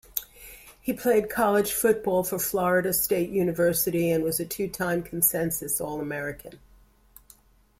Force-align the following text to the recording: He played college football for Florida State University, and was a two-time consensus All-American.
He 0.81 0.93
played 0.93 1.29
college 1.29 1.73
football 1.73 2.23
for 2.23 2.39
Florida 2.39 2.91
State 2.91 3.29
University, 3.29 4.09
and 4.09 4.23
was 4.23 4.39
a 4.39 4.45
two-time 4.47 5.03
consensus 5.03 5.79
All-American. 5.79 6.57